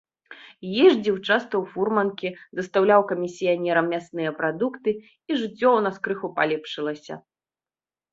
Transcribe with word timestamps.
Ездзіў 0.85 1.17
часта 1.27 1.53
ў 1.57 1.59
фурманкі, 1.73 2.29
дастаўляў 2.59 3.01
камісіянерам 3.11 3.85
мясныя 3.95 4.31
прадукты, 4.39 4.89
і 5.05 5.31
жыццё 5.41 5.53
ў 5.73 5.79
нас 5.89 5.95
крыху 6.09 6.27
палепшылася. 6.41 7.13